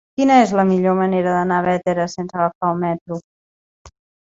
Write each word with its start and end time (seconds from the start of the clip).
Quina 0.19 0.35
és 0.45 0.53
la 0.59 0.65
millor 0.69 0.95
manera 1.01 1.35
d'anar 1.37 1.61
a 1.63 1.67
Bétera 1.69 2.11
sense 2.17 2.37
agafar 2.43 2.75
el 2.77 2.85
metro? 2.91 3.23